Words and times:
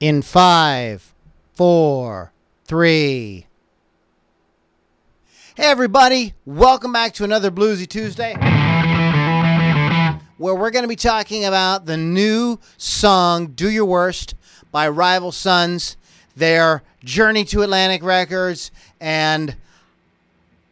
In 0.00 0.22
five, 0.22 1.12
four, 1.54 2.32
three. 2.64 3.46
Hey, 5.56 5.64
everybody. 5.64 6.34
Welcome 6.46 6.92
back 6.92 7.14
to 7.14 7.24
another 7.24 7.50
Bluesy 7.50 7.88
Tuesday 7.88 8.34
where 10.36 10.54
we're 10.54 10.70
going 10.70 10.84
to 10.84 10.88
be 10.88 10.94
talking 10.94 11.44
about 11.44 11.86
the 11.86 11.96
new 11.96 12.60
song, 12.76 13.48
Do 13.48 13.68
Your 13.68 13.86
Worst, 13.86 14.36
by 14.70 14.88
Rival 14.88 15.32
Sons, 15.32 15.96
their 16.36 16.84
journey 17.02 17.44
to 17.46 17.62
Atlantic 17.62 18.04
Records, 18.04 18.70
and 19.00 19.56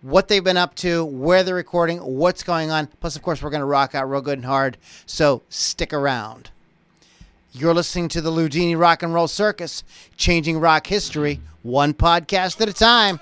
what 0.03 0.29
they've 0.29 0.45
been 0.45 0.56
up 0.56 0.77
to, 0.77 1.05
where 1.05 1.43
they're 1.43 1.56
recording, 1.56 1.98
what's 1.98 2.45
going 2.45 2.70
on. 2.70 2.87
Plus, 3.01 3.17
of 3.17 3.23
course, 3.23 3.43
we're 3.43 3.51
going 3.51 3.59
to 3.59 3.67
rock 3.67 3.97
out 3.97 4.09
real 4.09 4.20
good 4.20 4.39
and 4.39 4.47
hard, 4.47 4.77
so 5.05 5.43
stick 5.48 5.93
around. 5.93 6.51
You're 7.59 7.73
listening 7.73 8.09
to 8.09 8.20
the 8.20 8.30
Loudini 8.30 8.78
Rock 8.78 9.02
and 9.02 9.15
Roll 9.15 9.28
Circus, 9.28 9.83
changing 10.19 10.60
rock 10.60 10.87
history 10.87 11.41
one 11.62 11.94
podcast 11.94 12.61
at 12.61 12.69
a 12.69 12.72
time. 12.75 13.19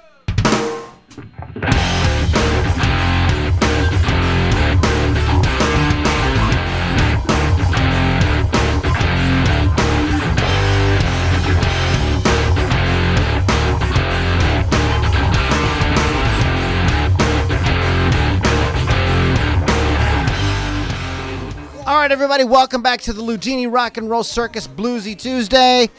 Everybody, 22.15 22.45
welcome 22.45 22.81
back 22.81 23.01
to 23.01 23.13
the 23.13 23.23
Loudini 23.23 23.69
Rock 23.71 23.97
and 23.97 24.09
Roll 24.09 24.23
Circus 24.23 24.69
Bluesy 24.69 25.19
Tuesday. 25.19 25.91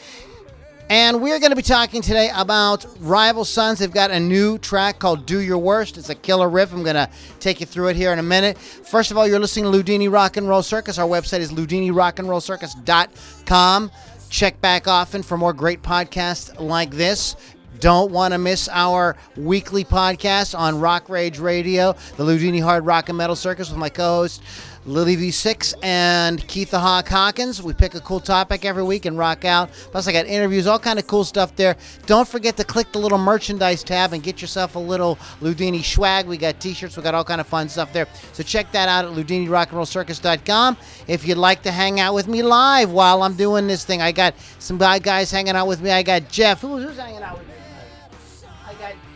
And 0.88 1.20
we're 1.20 1.38
going 1.38 1.50
to 1.50 1.56
be 1.56 1.60
talking 1.60 2.00
today 2.00 2.30
about 2.34 2.86
Rival 3.00 3.44
Sons. 3.44 3.80
They've 3.80 3.92
got 3.92 4.10
a 4.10 4.18
new 4.18 4.56
track 4.56 4.98
called 4.98 5.26
Do 5.26 5.40
Your 5.40 5.58
Worst. 5.58 5.98
It's 5.98 6.08
a 6.08 6.14
killer 6.14 6.48
riff. 6.48 6.72
I'm 6.72 6.82
going 6.82 6.96
to 6.96 7.10
take 7.38 7.60
you 7.60 7.66
through 7.66 7.88
it 7.88 7.96
here 7.96 8.14
in 8.14 8.18
a 8.18 8.22
minute. 8.22 8.56
First 8.56 9.10
of 9.10 9.18
all, 9.18 9.28
you're 9.28 9.38
listening 9.38 9.70
to 9.70 9.78
Loudini 9.78 10.10
Rock 10.10 10.38
and 10.38 10.48
Roll 10.48 10.62
Circus. 10.62 10.96
Our 10.96 11.06
website 11.06 11.40
is 11.40 11.52
loudinirockandrollcircus.com. 11.52 13.90
Check 14.30 14.58
back 14.62 14.88
often 14.88 15.22
for 15.22 15.36
more 15.36 15.52
great 15.52 15.82
podcasts 15.82 16.58
like 16.58 16.92
this. 16.92 17.36
Don't 17.78 18.10
want 18.10 18.32
to 18.32 18.38
miss 18.38 18.70
our 18.70 19.18
weekly 19.36 19.84
podcast 19.84 20.58
on 20.58 20.80
Rock 20.80 21.10
Rage 21.10 21.38
Radio, 21.38 21.92
the 22.16 22.24
Loudini 22.24 22.62
Hard 22.62 22.86
Rock 22.86 23.10
and 23.10 23.18
Metal 23.18 23.36
Circus 23.36 23.68
with 23.68 23.78
my 23.78 23.90
co-host 23.90 24.40
Lily 24.86 25.16
V6 25.16 25.74
and 25.82 26.46
Keith 26.46 26.70
the 26.70 26.78
Hawk 26.78 27.08
Hawkins. 27.08 27.60
We 27.60 27.74
pick 27.74 27.94
a 27.94 28.00
cool 28.00 28.20
topic 28.20 28.64
every 28.64 28.84
week 28.84 29.04
and 29.04 29.18
rock 29.18 29.44
out. 29.44 29.70
Plus, 29.90 30.06
I 30.06 30.12
got 30.12 30.26
interviews, 30.26 30.68
all 30.68 30.78
kind 30.78 30.98
of 30.98 31.08
cool 31.08 31.24
stuff 31.24 31.56
there. 31.56 31.76
Don't 32.06 32.28
forget 32.28 32.56
to 32.58 32.64
click 32.64 32.92
the 32.92 32.98
little 32.98 33.18
merchandise 33.18 33.82
tab 33.82 34.12
and 34.12 34.22
get 34.22 34.40
yourself 34.40 34.76
a 34.76 34.78
little 34.78 35.16
Loudini 35.40 35.84
swag. 35.84 36.26
We 36.26 36.36
got 36.36 36.60
t-shirts, 36.60 36.96
we 36.96 37.02
got 37.02 37.14
all 37.14 37.24
kind 37.24 37.40
of 37.40 37.48
fun 37.48 37.68
stuff 37.68 37.92
there. 37.92 38.06
So 38.32 38.44
check 38.44 38.70
that 38.72 38.88
out 38.88 39.04
at 39.04 39.10
LoudiniRockAndRollCircus.com. 39.10 40.76
If 41.08 41.26
you'd 41.26 41.38
like 41.38 41.62
to 41.64 41.72
hang 41.72 41.98
out 41.98 42.14
with 42.14 42.28
me 42.28 42.42
live 42.42 42.92
while 42.92 43.24
I'm 43.24 43.34
doing 43.34 43.66
this 43.66 43.84
thing, 43.84 44.00
I 44.00 44.12
got 44.12 44.34
some 44.60 44.78
guys 44.78 45.32
hanging 45.32 45.56
out 45.56 45.66
with 45.66 45.80
me. 45.80 45.90
I 45.90 46.04
got 46.04 46.28
Jeff. 46.28 46.60
Who's, 46.60 46.84
who's 46.84 46.96
hanging 46.96 47.22
out 47.22 47.38
with 47.38 47.48
me? 47.48 47.55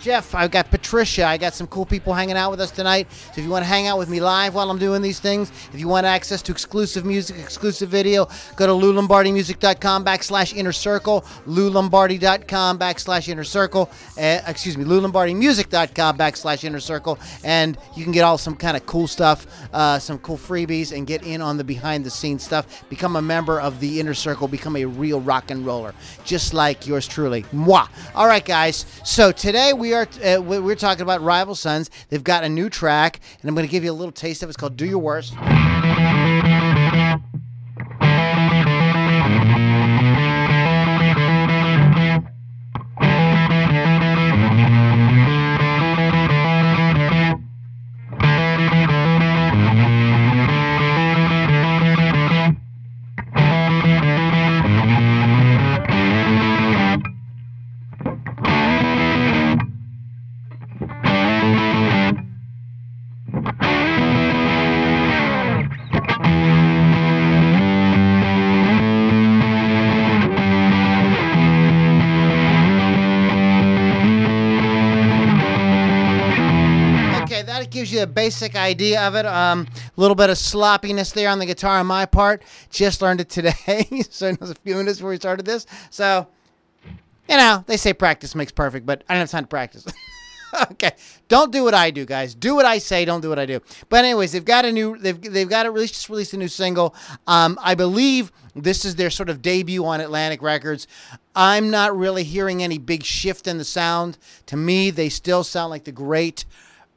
Jeff. 0.00 0.34
I've 0.34 0.50
got 0.50 0.70
Patricia. 0.70 1.26
I 1.26 1.36
got 1.36 1.52
some 1.52 1.66
cool 1.66 1.84
people 1.84 2.14
hanging 2.14 2.36
out 2.36 2.50
with 2.50 2.60
us 2.60 2.70
tonight. 2.70 3.06
So 3.12 3.32
if 3.36 3.44
you 3.44 3.50
want 3.50 3.64
to 3.64 3.68
hang 3.68 3.86
out 3.86 3.98
with 3.98 4.08
me 4.08 4.18
live 4.18 4.54
while 4.54 4.70
I'm 4.70 4.78
doing 4.78 5.02
these 5.02 5.20
things, 5.20 5.52
if 5.72 5.78
you 5.78 5.88
want 5.88 6.06
access 6.06 6.40
to 6.42 6.52
exclusive 6.52 7.04
music, 7.04 7.38
exclusive 7.38 7.90
video, 7.90 8.26
go 8.56 8.66
to 8.66 8.72
loulombardimusic.com 8.72 10.04
backslash 10.04 10.56
inner 10.56 10.72
circle, 10.72 11.20
loulombardi.com 11.46 12.78
backslash 12.78 13.28
inner 13.28 13.44
circle, 13.44 13.90
uh, 14.16 14.40
excuse 14.46 14.78
me, 14.78 14.84
loulombardimusic.com 14.84 16.16
backslash 16.16 16.64
inner 16.64 16.80
circle, 16.80 17.18
and 17.44 17.76
you 17.94 18.02
can 18.02 18.12
get 18.12 18.22
all 18.22 18.38
some 18.38 18.56
kind 18.56 18.78
of 18.78 18.86
cool 18.86 19.06
stuff, 19.06 19.46
uh, 19.74 19.98
some 19.98 20.18
cool 20.20 20.38
freebies, 20.38 20.96
and 20.96 21.06
get 21.06 21.22
in 21.24 21.42
on 21.42 21.58
the 21.58 21.64
behind 21.64 22.06
the 22.06 22.10
scenes 22.10 22.42
stuff. 22.42 22.88
Become 22.88 23.16
a 23.16 23.22
member 23.22 23.60
of 23.60 23.78
the 23.80 24.00
inner 24.00 24.14
circle, 24.14 24.48
become 24.48 24.76
a 24.76 24.84
real 24.86 25.20
rock 25.20 25.50
and 25.50 25.66
roller, 25.66 25.94
just 26.24 26.54
like 26.54 26.86
yours 26.86 27.06
truly. 27.06 27.44
Moi. 27.52 27.86
All 28.14 28.26
right, 28.26 28.44
guys. 28.44 28.86
So 29.04 29.30
today 29.30 29.74
we 29.74 29.89
are 29.94 30.06
uh, 30.24 30.40
we- 30.40 30.58
we're 30.58 30.74
talking 30.76 31.02
about 31.02 31.22
Rival 31.22 31.54
Sons. 31.54 31.90
They've 32.08 32.24
got 32.24 32.44
a 32.44 32.48
new 32.48 32.68
track, 32.70 33.20
and 33.40 33.48
I'm 33.48 33.54
going 33.54 33.66
to 33.66 33.70
give 33.70 33.84
you 33.84 33.90
a 33.90 33.94
little 33.94 34.12
taste 34.12 34.42
of 34.42 34.48
it. 34.48 34.50
It's 34.50 34.56
called 34.56 34.76
"Do 34.76 34.86
Your 34.86 34.98
Worst." 34.98 35.34
A 78.00 78.06
basic 78.06 78.56
idea 78.56 79.00
of 79.06 79.14
it. 79.14 79.26
Um, 79.26 79.66
a 79.96 80.00
little 80.00 80.14
bit 80.14 80.30
of 80.30 80.38
sloppiness 80.38 81.12
there 81.12 81.28
on 81.28 81.38
the 81.38 81.46
guitar 81.46 81.78
on 81.78 81.86
my 81.86 82.06
part. 82.06 82.42
Just 82.70 83.02
learned 83.02 83.20
it 83.20 83.28
today, 83.28 83.86
so 84.10 84.28
it 84.28 84.40
was 84.40 84.50
a 84.50 84.54
few 84.56 84.74
minutes 84.74 84.98
before 84.98 85.10
we 85.10 85.16
started 85.16 85.46
this. 85.46 85.66
So, 85.90 86.26
you 87.28 87.36
know, 87.36 87.64
they 87.66 87.76
say 87.76 87.92
practice 87.92 88.34
makes 88.34 88.52
perfect, 88.52 88.86
but 88.86 89.04
I 89.08 89.14
don't 89.14 89.20
have 89.20 89.30
time 89.30 89.44
to 89.44 89.48
practice. 89.48 89.86
okay, 90.72 90.92
don't 91.28 91.52
do 91.52 91.62
what 91.62 91.74
I 91.74 91.90
do, 91.90 92.04
guys. 92.04 92.34
Do 92.34 92.54
what 92.54 92.66
I 92.66 92.78
say. 92.78 93.04
Don't 93.04 93.20
do 93.20 93.28
what 93.28 93.38
I 93.38 93.46
do. 93.46 93.60
But 93.88 94.04
anyways, 94.04 94.32
they've 94.32 94.44
got 94.44 94.64
a 94.64 94.72
new. 94.72 94.98
They've 94.98 95.20
they've 95.20 95.48
got 95.48 95.66
a 95.66 95.70
release 95.70 95.92
just 95.92 96.08
released 96.08 96.32
a 96.32 96.36
new 96.36 96.48
single. 96.48 96.94
Um, 97.26 97.58
I 97.62 97.74
believe 97.74 98.32
this 98.54 98.84
is 98.84 98.96
their 98.96 99.10
sort 99.10 99.30
of 99.30 99.42
debut 99.42 99.84
on 99.84 100.00
Atlantic 100.00 100.42
Records. 100.42 100.86
I'm 101.34 101.70
not 101.70 101.96
really 101.96 102.24
hearing 102.24 102.62
any 102.62 102.78
big 102.78 103.04
shift 103.04 103.46
in 103.46 103.58
the 103.58 103.64
sound. 103.64 104.18
To 104.46 104.56
me, 104.56 104.90
they 104.90 105.08
still 105.08 105.44
sound 105.44 105.70
like 105.70 105.84
the 105.84 105.92
great 105.92 106.44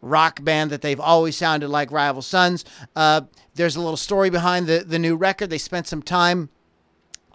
rock 0.04 0.44
band 0.44 0.70
that 0.72 0.82
they've 0.82 1.00
always 1.00 1.36
sounded 1.36 1.70
like 1.70 1.92
Rival 1.92 2.22
Sons. 2.22 2.66
Uh, 2.96 3.22
there's 3.56 3.76
a 3.76 3.82
little 3.82 3.98
story 3.98 4.30
behind 4.30 4.68
the 4.68 4.84
the 4.86 5.00
new 5.00 5.16
record. 5.16 5.50
They 5.50 5.58
spent 5.58 5.88
some 5.88 6.04
time 6.04 6.50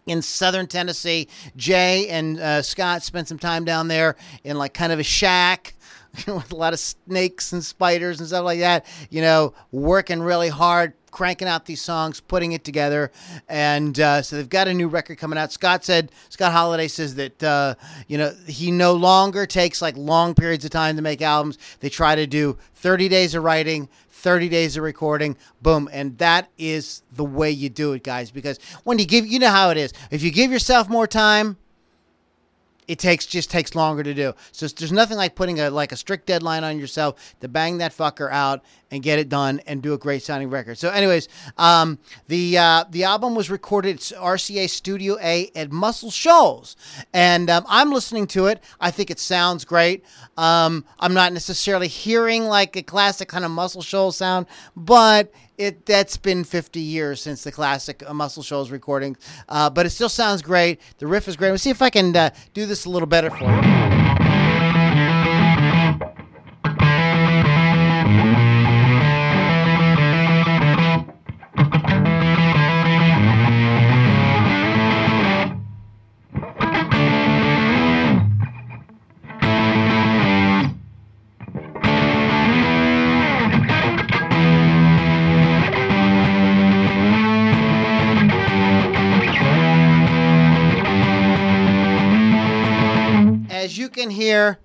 in 0.06 0.22
southern 0.22 0.66
Tennessee. 0.66 1.28
Jay 1.56 2.08
and 2.08 2.38
uh, 2.38 2.62
Scott 2.62 3.02
spent 3.02 3.28
some 3.28 3.38
time 3.38 3.64
down 3.64 3.88
there 3.88 4.16
in 4.44 4.58
like 4.58 4.74
kind 4.74 4.92
of 4.92 4.98
a 4.98 5.04
shack 5.04 5.74
with 6.26 6.52
a 6.52 6.56
lot 6.56 6.72
of 6.72 6.78
snakes 6.78 7.52
and 7.52 7.64
spiders 7.64 8.20
and 8.20 8.28
stuff 8.28 8.44
like 8.44 8.60
that. 8.60 8.86
You 9.10 9.22
know, 9.22 9.54
working 9.72 10.20
really 10.20 10.48
hard, 10.48 10.94
cranking 11.10 11.48
out 11.48 11.66
these 11.66 11.80
songs, 11.80 12.20
putting 12.20 12.52
it 12.52 12.64
together, 12.64 13.10
and 13.48 13.98
uh, 13.98 14.22
so 14.22 14.36
they've 14.36 14.48
got 14.48 14.68
a 14.68 14.74
new 14.74 14.88
record 14.88 15.18
coming 15.18 15.38
out. 15.38 15.52
Scott 15.52 15.84
said, 15.84 16.10
Scott 16.28 16.52
Holiday 16.52 16.88
says 16.88 17.14
that 17.16 17.42
uh, 17.42 17.74
you 18.06 18.18
know 18.18 18.34
he 18.46 18.70
no 18.70 18.94
longer 18.94 19.46
takes 19.46 19.82
like 19.82 19.96
long 19.96 20.34
periods 20.34 20.64
of 20.64 20.70
time 20.70 20.96
to 20.96 21.02
make 21.02 21.22
albums. 21.22 21.58
They 21.80 21.88
try 21.88 22.14
to 22.14 22.26
do 22.26 22.58
30 22.74 23.08
days 23.08 23.34
of 23.34 23.44
writing. 23.44 23.88
30 24.18 24.48
days 24.48 24.76
of 24.76 24.82
recording, 24.82 25.36
boom. 25.62 25.88
And 25.92 26.18
that 26.18 26.48
is 26.58 27.02
the 27.12 27.24
way 27.24 27.52
you 27.52 27.68
do 27.68 27.92
it, 27.92 28.02
guys. 28.02 28.32
Because 28.32 28.58
when 28.82 28.98
you 28.98 29.06
give, 29.06 29.24
you 29.24 29.38
know 29.38 29.50
how 29.50 29.70
it 29.70 29.76
is. 29.76 29.92
If 30.10 30.24
you 30.24 30.32
give 30.32 30.50
yourself 30.50 30.88
more 30.88 31.06
time, 31.06 31.56
it 32.88 32.98
takes 32.98 33.26
just 33.26 33.50
takes 33.50 33.74
longer 33.74 34.02
to 34.02 34.14
do. 34.14 34.32
So 34.50 34.66
there's 34.66 34.90
nothing 34.90 35.18
like 35.18 35.34
putting 35.34 35.60
a 35.60 35.70
like 35.70 35.92
a 35.92 35.96
strict 35.96 36.26
deadline 36.26 36.64
on 36.64 36.78
yourself 36.78 37.34
to 37.40 37.48
bang 37.48 37.78
that 37.78 37.92
fucker 37.94 38.32
out 38.32 38.64
and 38.90 39.02
get 39.02 39.18
it 39.18 39.28
done 39.28 39.60
and 39.66 39.82
do 39.82 39.92
a 39.94 39.98
great 39.98 40.22
sounding 40.22 40.50
record. 40.50 40.78
So, 40.78 40.90
anyways, 40.90 41.28
um, 41.56 41.98
the 42.28 42.58
uh, 42.58 42.84
the 42.90 43.04
album 43.04 43.34
was 43.34 43.50
recorded 43.50 43.96
at 43.96 44.02
RCA 44.02 44.68
Studio 44.68 45.18
A 45.20 45.50
at 45.54 45.70
Muscle 45.70 46.10
Shoals, 46.10 46.76
and 47.12 47.50
um, 47.50 47.64
I'm 47.68 47.90
listening 47.90 48.26
to 48.28 48.46
it. 48.46 48.62
I 48.80 48.90
think 48.90 49.10
it 49.10 49.18
sounds 49.18 49.64
great. 49.64 50.04
Um, 50.36 50.84
I'm 50.98 51.14
not 51.14 51.32
necessarily 51.32 51.88
hearing 51.88 52.44
like 52.44 52.76
a 52.76 52.82
classic 52.82 53.28
kind 53.28 53.44
of 53.44 53.50
Muscle 53.50 53.82
Shoals 53.82 54.16
sound, 54.16 54.46
but 54.76 55.32
it 55.58 55.84
that's 55.86 56.16
been 56.16 56.44
50 56.44 56.80
years 56.80 57.20
since 57.20 57.44
the 57.44 57.52
classic 57.52 58.02
uh, 58.06 58.14
Muscle 58.14 58.42
Shoals 58.42 58.70
recording, 58.70 59.16
uh, 59.48 59.68
but 59.68 59.86
it 59.86 59.90
still 59.90 60.08
sounds 60.08 60.40
great. 60.40 60.80
The 60.98 61.06
riff 61.06 61.28
is 61.28 61.36
great. 61.36 61.50
Let's 61.50 61.62
see 61.62 61.70
if 61.70 61.82
I 61.82 61.90
can 61.90 62.14
uh, 62.16 62.30
do 62.54 62.64
this 62.66 62.84
a 62.84 62.90
little 62.90 63.08
better 63.08 63.30
for 63.30 63.44
you. 63.44 63.97
As 93.68 93.76
you 93.76 93.90
can 93.90 94.08
hear, 94.08 94.58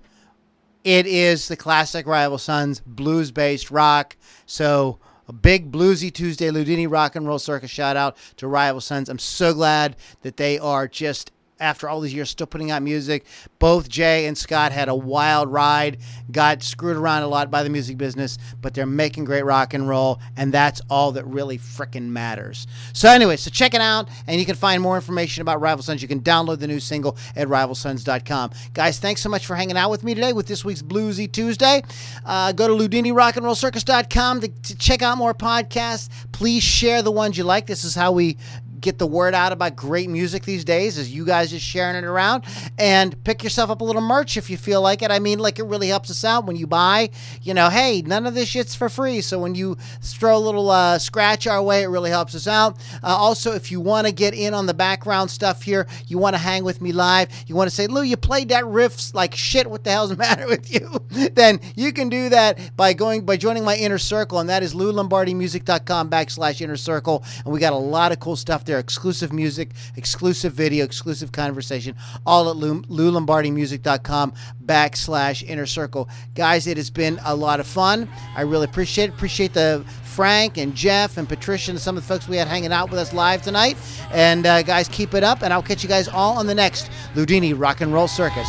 it 0.82 1.06
is 1.06 1.48
the 1.48 1.58
classic 1.58 2.06
Rival 2.06 2.38
Sons 2.38 2.80
blues 2.80 3.30
based 3.30 3.70
rock. 3.70 4.16
So, 4.46 4.98
a 5.28 5.32
big 5.34 5.70
bluesy 5.70 6.10
Tuesday 6.10 6.48
Loudini 6.48 6.90
Rock 6.90 7.14
and 7.14 7.26
Roll 7.26 7.38
Circus 7.38 7.70
shout 7.70 7.98
out 7.98 8.16
to 8.38 8.48
Rival 8.48 8.80
Sons. 8.80 9.10
I'm 9.10 9.18
so 9.18 9.52
glad 9.52 9.96
that 10.22 10.38
they 10.38 10.58
are 10.58 10.88
just 10.88 11.32
after 11.60 11.88
all 11.88 12.00
these 12.00 12.14
years 12.14 12.30
still 12.30 12.46
putting 12.46 12.70
out 12.70 12.82
music. 12.82 13.24
Both 13.58 13.88
Jay 13.88 14.26
and 14.26 14.36
Scott 14.36 14.72
had 14.72 14.88
a 14.88 14.94
wild 14.94 15.50
ride, 15.50 15.98
got 16.30 16.62
screwed 16.62 16.96
around 16.96 17.22
a 17.22 17.28
lot 17.28 17.50
by 17.50 17.62
the 17.62 17.70
music 17.70 17.96
business, 17.96 18.38
but 18.60 18.74
they're 18.74 18.86
making 18.86 19.24
great 19.24 19.44
rock 19.44 19.74
and 19.74 19.88
roll, 19.88 20.20
and 20.36 20.52
that's 20.52 20.80
all 20.90 21.12
that 21.12 21.24
really 21.26 21.58
frickin' 21.58 22.08
matters. 22.08 22.66
So 22.92 23.08
anyway, 23.08 23.36
so 23.36 23.50
check 23.50 23.74
it 23.74 23.80
out, 23.80 24.08
and 24.26 24.38
you 24.38 24.46
can 24.46 24.56
find 24.56 24.82
more 24.82 24.96
information 24.96 25.42
about 25.42 25.60
Rival 25.60 25.82
Sons. 25.82 26.02
You 26.02 26.08
can 26.08 26.20
download 26.20 26.58
the 26.58 26.66
new 26.66 26.80
single 26.80 27.16
at 27.36 27.48
rivalsons.com. 27.48 28.50
Guys, 28.72 28.98
thanks 28.98 29.20
so 29.20 29.28
much 29.28 29.46
for 29.46 29.54
hanging 29.54 29.76
out 29.76 29.90
with 29.90 30.04
me 30.04 30.14
today 30.14 30.32
with 30.32 30.46
this 30.46 30.64
week's 30.64 30.82
Bluesy 30.82 31.30
Tuesday. 31.30 31.82
Uh, 32.24 32.52
go 32.52 32.66
to 32.66 32.74
LoudiniRockandRollCircus.com 32.74 34.40
to, 34.40 34.48
to 34.48 34.76
check 34.76 35.02
out 35.02 35.18
more 35.18 35.34
podcasts. 35.34 36.08
Please 36.32 36.62
share 36.62 37.02
the 37.02 37.12
ones 37.12 37.38
you 37.38 37.44
like. 37.44 37.66
This 37.66 37.84
is 37.84 37.94
how 37.94 38.12
we 38.12 38.36
get 38.80 38.98
the 38.98 39.06
word 39.06 39.34
out 39.34 39.52
about 39.52 39.76
great 39.76 40.08
music 40.08 40.44
these 40.44 40.64
days 40.64 40.98
is 40.98 41.12
you 41.12 41.24
guys 41.24 41.50
just 41.50 41.64
sharing 41.64 41.96
it 41.96 42.04
around 42.04 42.44
and 42.78 43.22
pick 43.24 43.42
yourself 43.42 43.70
up 43.70 43.80
a 43.80 43.84
little 43.84 44.02
merch 44.02 44.36
if 44.36 44.50
you 44.50 44.56
feel 44.56 44.82
like 44.82 45.02
it. 45.02 45.10
I 45.10 45.18
mean, 45.18 45.38
like 45.38 45.58
it 45.58 45.64
really 45.64 45.88
helps 45.88 46.10
us 46.10 46.24
out 46.24 46.46
when 46.46 46.56
you 46.56 46.66
buy, 46.66 47.10
you 47.42 47.54
know, 47.54 47.68
hey, 47.68 48.02
none 48.02 48.26
of 48.26 48.34
this 48.34 48.48
shit's 48.48 48.74
for 48.74 48.88
free. 48.88 49.20
So 49.20 49.38
when 49.38 49.54
you 49.54 49.76
throw 50.02 50.36
a 50.36 50.38
little 50.38 50.70
uh, 50.70 50.98
scratch 50.98 51.46
our 51.46 51.62
way, 51.62 51.82
it 51.82 51.88
really 51.88 52.10
helps 52.10 52.34
us 52.34 52.46
out. 52.46 52.78
Uh, 53.02 53.08
also, 53.08 53.52
if 53.52 53.70
you 53.70 53.80
want 53.80 54.06
to 54.06 54.12
get 54.12 54.34
in 54.34 54.54
on 54.54 54.66
the 54.66 54.74
background 54.74 55.30
stuff 55.30 55.62
here, 55.62 55.86
you 56.06 56.18
want 56.18 56.34
to 56.34 56.38
hang 56.38 56.64
with 56.64 56.80
me 56.80 56.92
live, 56.92 57.28
you 57.46 57.54
want 57.54 57.68
to 57.68 57.74
say, 57.74 57.86
Lou, 57.86 58.02
you 58.02 58.16
played 58.16 58.48
that 58.50 58.64
riffs 58.64 59.14
like 59.14 59.34
shit. 59.34 59.68
What 59.68 59.84
the 59.84 59.90
hell's 59.90 60.10
the 60.10 60.16
matter 60.24 60.46
with 60.46 60.72
you? 60.72 60.90
then 61.34 61.60
you 61.74 61.92
can 61.92 62.08
do 62.08 62.28
that 62.30 62.76
by 62.76 62.92
going, 62.92 63.24
by 63.24 63.36
joining 63.36 63.64
my 63.64 63.76
inner 63.76 63.98
circle. 63.98 64.40
And 64.40 64.48
that 64.50 64.62
is 64.62 64.74
loulombardimusic.com 64.74 66.10
backslash 66.10 66.60
inner 66.60 66.76
circle. 66.76 67.24
And 67.44 67.52
we 67.52 67.60
got 67.60 67.72
a 67.72 67.76
lot 67.76 68.12
of 68.12 68.20
cool 68.20 68.36
stuff 68.36 68.64
there 68.64 68.73
exclusive 68.78 69.32
music, 69.32 69.70
exclusive 69.96 70.52
video, 70.52 70.84
exclusive 70.84 71.32
conversation, 71.32 71.94
all 72.26 72.50
at 72.50 72.56
Lou, 72.56 72.82
loulombardimusic.com 72.82 74.32
backslash 74.64 75.42
inner 75.46 75.66
circle. 75.66 76.08
Guys, 76.34 76.66
it 76.66 76.76
has 76.76 76.90
been 76.90 77.18
a 77.24 77.34
lot 77.34 77.60
of 77.60 77.66
fun. 77.66 78.08
I 78.36 78.42
really 78.42 78.64
appreciate 78.64 79.10
it. 79.10 79.14
Appreciate 79.14 79.54
the 79.54 79.84
Frank 80.02 80.58
and 80.58 80.74
Jeff 80.74 81.18
and 81.18 81.28
Patricia 81.28 81.72
and 81.72 81.80
some 81.80 81.96
of 81.96 82.02
the 82.02 82.06
folks 82.06 82.28
we 82.28 82.36
had 82.36 82.46
hanging 82.46 82.72
out 82.72 82.90
with 82.90 83.00
us 83.00 83.12
live 83.12 83.42
tonight. 83.42 83.76
And 84.12 84.46
uh, 84.46 84.62
guys, 84.62 84.88
keep 84.88 85.14
it 85.14 85.24
up, 85.24 85.42
and 85.42 85.52
I'll 85.52 85.62
catch 85.62 85.82
you 85.82 85.88
guys 85.88 86.08
all 86.08 86.38
on 86.38 86.46
the 86.46 86.54
next 86.54 86.90
Loudini 87.14 87.54
Rock 87.56 87.80
and 87.80 87.92
Roll 87.92 88.08
Circus. 88.08 88.48